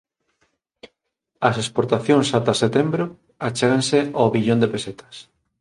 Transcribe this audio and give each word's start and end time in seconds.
As 1.47 1.55
exportacións 1.63 2.27
ata 2.37 2.53
setembro 2.63 3.05
achéganse 3.49 3.99
o 4.23 4.25
billón 4.35 4.59
de 4.63 4.71
pesetas 4.73 5.15